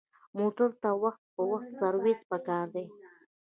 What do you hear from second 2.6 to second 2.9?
دی.